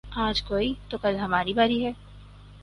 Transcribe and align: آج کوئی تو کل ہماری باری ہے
آج 0.17 0.41
کوئی 0.41 0.73
تو 0.89 0.97
کل 0.97 1.15
ہماری 1.15 1.53
باری 1.53 1.83
ہے 1.85 1.91